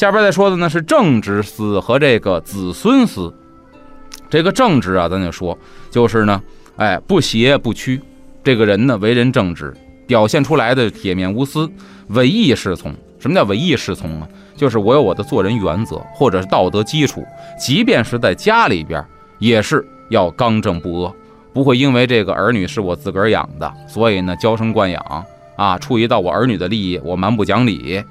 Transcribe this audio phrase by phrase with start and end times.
[0.00, 3.30] 下边再说的呢是正直司和这个子孙司。
[4.30, 5.58] 这个正直啊，咱就说，
[5.90, 6.40] 就是呢，
[6.76, 8.00] 哎，不邪不屈，
[8.42, 9.74] 这个人呢为人正直，
[10.06, 11.70] 表现出来的铁面无私，
[12.08, 12.94] 唯义是从。
[13.18, 14.28] 什么叫唯义是从啊？
[14.56, 17.22] 就是我有我的做人原则，或者是道德基础，
[17.58, 19.04] 即便是在家里边，
[19.38, 21.14] 也是要刚正不阿，
[21.52, 28.02] 不会因为这个儿女是我自个儿养的，所以呢娇生惯养啊，触及到我儿女的利益，我蛮不讲理。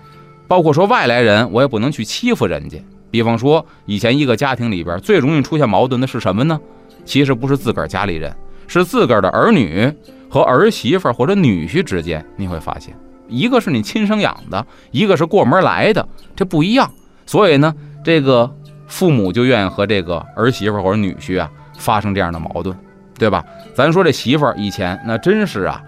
[0.50, 2.84] 包括说外来人，我也不能去欺负人家。
[3.12, 6.60] 比方说，以前一个家庭里边最容易出现矛盾的是什么呢？
[7.06, 8.36] 其实不是自个儿家里人，
[8.68, 9.92] 是自个儿的儿女
[10.28, 12.26] 和儿媳妇或者女婿之间。
[12.36, 12.96] 你会发现，
[13.28, 16.92] 一个是你亲生养的，一个是过门来的，这不一样。
[17.28, 17.72] 所以呢，
[18.04, 18.52] 这个
[18.88, 21.48] 父母就愿意和这个儿媳妇或者女婿啊
[21.78, 22.76] 发生这样的矛盾，
[23.20, 23.46] 对吧？
[23.76, 25.80] 咱说这媳妇儿以前那真是啊，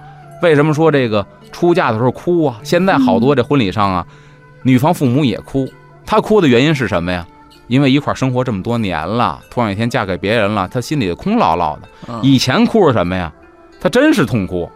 [0.44, 2.60] 为什么说这个出嫁的时候哭啊？
[2.64, 4.06] 现在好多这婚礼上啊。
[4.64, 5.68] 女方父母也哭，
[6.06, 7.26] 她哭的原因是什么呀？
[7.68, 12.20] 因为一块生活这么多年了，突然一天嫁给别人了，她心里空落落的。
[12.22, 13.32] 以前哭是什么呀？
[13.80, 14.70] 她真是痛哭。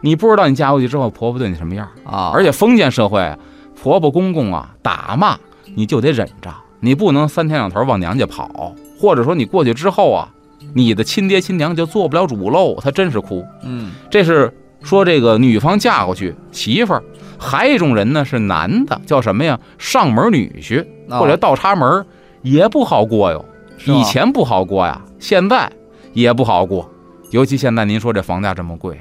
[0.00, 2.32] 你不知道你嫁过去之后婆婆对你什么样啊？
[2.34, 3.36] 而且封建社会，
[3.80, 5.38] 婆婆公公啊打骂
[5.76, 10.28] 你就得忍着，你不能三天两头往娘家跑，或者说你过去之后啊，
[10.74, 12.76] 你的亲爹亲娘就做不了主喽。
[12.82, 13.46] 她真是哭。
[13.62, 14.52] 嗯，这是
[14.82, 17.04] 说这个女方嫁过去媳妇儿。
[17.42, 19.58] 还有一种人呢，是男的，叫什么呀？
[19.76, 22.06] 上门女婿或者倒插门，
[22.42, 23.44] 也不好过哟。
[23.84, 25.70] 以前不好过呀，现在
[26.12, 26.88] 也不好过。
[27.30, 29.00] 尤其现在您说这房价这么贵，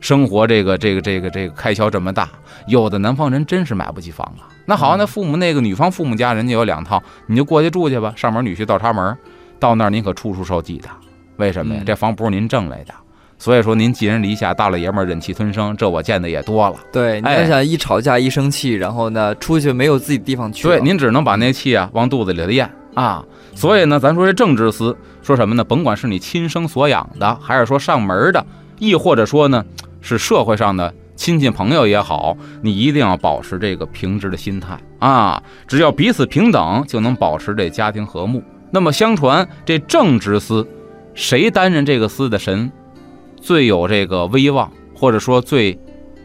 [0.00, 2.28] 生活这个这个这个这个开销这么大，
[2.66, 4.52] 有的南方人真是买不起房啊。
[4.66, 8.12] 那好，那父母那个女方父母家人家有两套，你就过去住去吧。
[8.14, 9.16] 上门女婿倒插门，
[9.58, 10.88] 到那儿您可处处受忌的。
[11.36, 11.82] 为什么呀？
[11.86, 12.92] 这房不是您挣来的。
[13.38, 16.76] 所以说，您寄人篱下，大老爷们忍气吞声，这我见的也多了。
[16.92, 20.66] 对，您想一吵架一生气，然后呢，出去没有自己地方去。
[20.66, 23.24] 对，您只能把那气啊往肚子里头咽啊。
[23.54, 25.62] 所以呢，咱说这正直司说什么呢？
[25.62, 28.44] 甭管是你亲生所养的，还是说上门的，
[28.80, 29.64] 亦或者说呢
[30.00, 35.40] 是社会上的亲戚朋友也好，你一定要保持这个平直的心态啊。
[35.68, 38.42] 只要彼此平等，就能保持这家庭和睦。
[38.72, 40.66] 那么，相传这正直司，
[41.14, 42.70] 谁担任这个司的神？
[43.40, 45.78] 最有这个威望，或者说最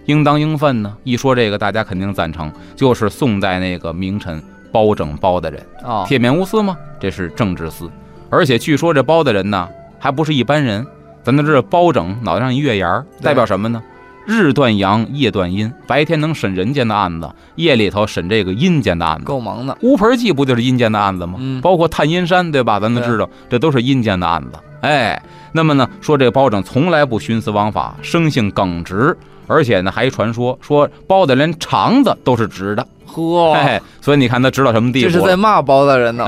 [0.05, 0.95] 应当应分呢？
[1.03, 4.41] 一说这个，大家肯定赞成，就是宋代那个名臣
[4.71, 6.77] 包拯包大人啊，铁面无私吗？
[6.99, 7.89] 这是政治司，
[8.29, 9.69] 而且据说这包大人呢，
[9.99, 10.85] 还不是一般人。
[11.25, 13.81] 咱都知道，包拯脑袋上一月牙，代表什么呢？
[14.25, 19.77] 日断阳，夜断阴，白天能审人间的案子，夜里头审这个阴间的案子，够忙的。
[19.83, 21.35] 乌盆记不就是阴间的案子吗？
[21.39, 22.77] 嗯，包括探阴山，对吧？
[22.77, 24.59] 咱都知道，这都是阴间的案子。
[24.83, 25.21] 哎。
[25.55, 33.55] 那么呢，说这个包拯从来不徇私枉法，生性耿直，而且呢还传说说包的连肠子都是直的，呵，
[34.01, 35.11] 所以你看他直到什么地步？
[35.11, 36.27] 这是在骂包大人呢。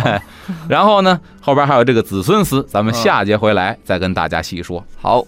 [0.69, 4.85] 然后呢，后边还有这个子孙司，咱们下节回来再跟大家细说。
[5.01, 5.25] 好，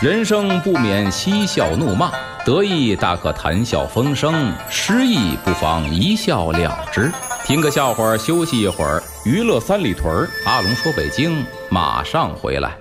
[0.00, 2.12] 人生不免嬉笑怒骂，
[2.44, 7.10] 得意大可谈笑风生，失意不妨一笑了之。
[7.44, 9.02] 听个笑话，休息一会儿。
[9.24, 12.76] 娱乐三里屯，阿龙说：“北京马上回来。”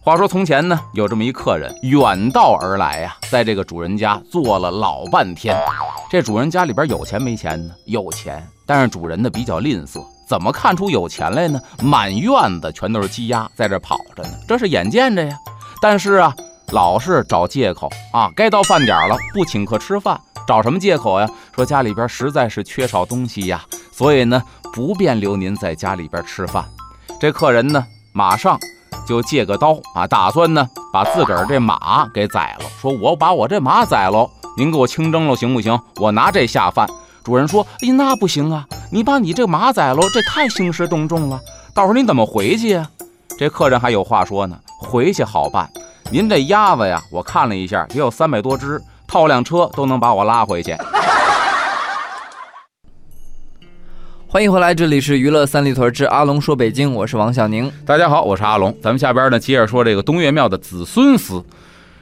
[0.00, 5.54] 话说从前呢，有这么一客人远道而来呀，在这个主人家坐了老半天。
[6.10, 7.74] 这主人家里边有钱没钱呢？
[7.84, 10.02] 有钱，但是主人呢比较吝啬。
[10.26, 11.60] 怎么看出有钱来呢？
[11.82, 15.36] 满院子全都是鸡鸭在这跑着呢，这是眼见着呀。
[15.82, 16.34] 但是啊，
[16.68, 20.18] 老是找借口啊，该到饭点了不请客吃饭。
[20.48, 21.28] 找什么借口呀？
[21.54, 26.64] 说家里边实在是缺少东西呀，所以呢不便留您在家里边吃饭。
[27.20, 28.58] 这客人呢马上
[29.06, 32.66] 就借个刀啊，打算呢把自个儿这马给宰了。
[32.80, 35.78] 说我把我这马宰了，您给我清蒸了行不行？
[35.96, 36.88] 我拿这下饭。
[37.22, 41.38] 主人说：“哎，那不行啊，你把你这马宰了，这太兴师动众了，
[41.74, 42.88] 到时候你怎么回去呀？”
[43.38, 45.70] 这客人还有话说呢，回去好办。
[46.10, 50.76] 您这鸭子呀，我看了一下，也有三百多只，套辆车都能把我拉回去。
[54.32, 57.68] 欢迎回来，这里是娱乐三里屯之阿龙说北京，我是王小宁。
[57.84, 58.72] 大家好，我是阿龙。
[58.80, 61.44] 咱们下边呢，接着说这个东岳庙的子孙司。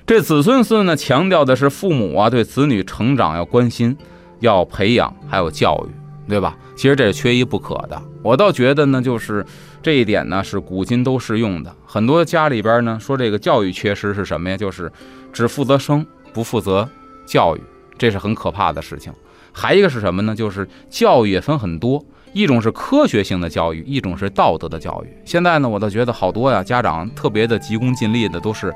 [0.06, 3.96] 这子孙司呢，强调的是父母啊对子女成长要关心，
[4.40, 6.54] 要培养，还有教育，对吧？
[6.76, 7.98] 其实这是缺一不可的。
[8.22, 9.42] 我倒觉得呢，就是
[9.82, 11.74] 这一点呢是古今都适用的。
[11.86, 14.56] 很多家里边呢说这个教育缺失是什么呀？
[14.58, 14.92] 就是
[15.32, 16.86] 只负责生，不负责
[17.24, 17.62] 教育，
[17.96, 19.10] 这是很可怕的事情。
[19.50, 20.34] 还一个是什么呢？
[20.34, 25.08] 就是教育也分很多，一种是科学性的教育，一种是道德的教育。
[25.24, 28.74] 现在呢，我倒觉得好多呀，家长特别的急功近利的都是。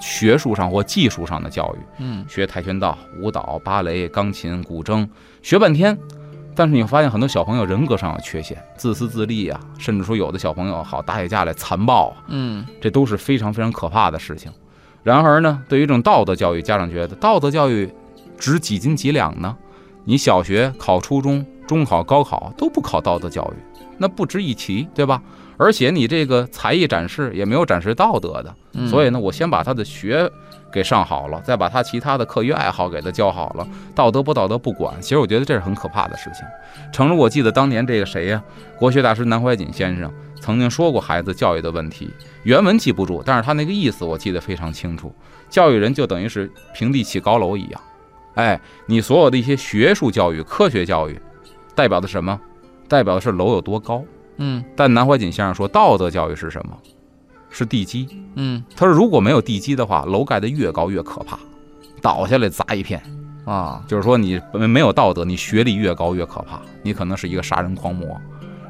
[0.00, 5.06] 学术上或技术上的教育，嗯，学跆拳道、舞蹈、芭蕾、钢琴、古筝，
[5.42, 5.96] 学半天，
[6.54, 14.50] 但是你会发现很多小朋友人格上有缺陷，自私自利啊，甚至说有的小朋友好打起架来残暴啊，嗯，这都是非常非常可怕的事情。
[15.02, 17.92] 然而呢，对于这种道德教育，家长觉得道德教育
[18.38, 19.54] 值几斤几两呢？
[20.04, 25.22] 你小学考初中、中考、高考都不考道德教育，那不值一提，对吧？
[25.58, 30.28] 而且你这个才艺展示也没有展示道德的，所以呢，我先把他的学
[30.72, 35.00] 给上好了，再把他其他的课余爱好给他教好了，道德不道德不管。
[35.00, 36.44] 其实我觉得这是很可怕的事情。
[36.92, 38.42] 诚如我记得当年这个谁呀，
[38.76, 42.10] 国学大师南怀瑾先生曾经说过孩子教育的问题，
[42.42, 45.14] 原文记不住，但是他那个意思我记得非常清楚。
[45.48, 47.80] 教育人就等于是平地起高楼一样，
[48.34, 51.20] 哎，你所有的一些学术教育、科学教育，
[51.82, 52.40] 代表的什么？
[52.86, 54.04] 代表的是楼有多高。
[54.36, 56.78] 嗯，但南怀瑾先生说，道德教育是什么？
[57.50, 58.06] 是地基。
[58.36, 61.36] 嗯，他说，如果没有地基的话，楼盖得越高越可怕，
[62.00, 63.02] 倒下来砸一片
[63.44, 63.82] 啊。
[63.88, 68.16] 就是说，你没有道德，你学历越高越可怕，你可能是一个杀人狂魔，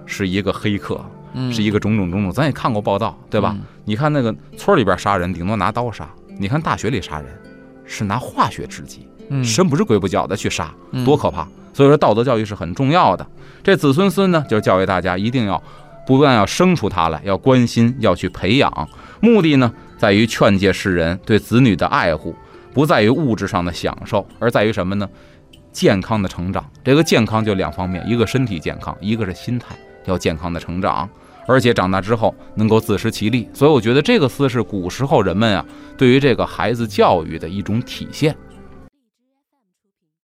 [0.06, 0.98] 是一个黑客，
[1.52, 2.32] 是一个种种种种。
[2.32, 3.54] 咱也看过报道，对吧？
[3.84, 6.06] 你看那个村里边杀人，顶多拿刀杀；
[6.38, 7.30] 你看大学里杀人，
[7.84, 9.06] 是拿化学制剂，
[9.44, 10.74] 神不知鬼不觉的去杀，
[11.04, 11.46] 多可怕！
[11.72, 13.26] 所以说，道德教育是很重要的。
[13.62, 15.62] 这子孙孙呢，就是教育大家一定要
[16.06, 18.88] 不但要生出他来，要关心，要去培养。
[19.20, 22.34] 目的呢，在于劝诫世人对子女的爱护，
[22.74, 25.08] 不在于物质上的享受，而在于什么呢？
[25.70, 26.62] 健康的成长。
[26.84, 29.74] 这个健康就两方面，一个身体健康，一个是心态
[30.04, 31.08] 要健康的成长，
[31.46, 33.48] 而且长大之后能够自食其力。
[33.54, 35.64] 所以我觉得这个思是古时候人们啊
[35.96, 38.36] 对于这个孩子教育的一种体现。